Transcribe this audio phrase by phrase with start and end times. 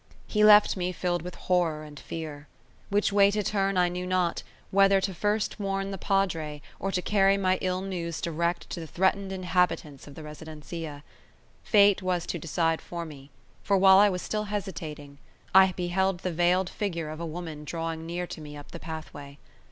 [0.25, 2.47] He left me filled with horror and fear.
[2.89, 7.03] Which way to turn I knew not; whether first to warn the Padre, or to
[7.03, 11.03] carry my ill news direct to the threatened inhabitants of the residencia.
[11.63, 13.29] Fate was to decide for me;
[13.61, 15.19] for, while I was still hesitating,
[15.53, 19.37] I beheld the veiled figure of a woman drawing near to me up the pathway.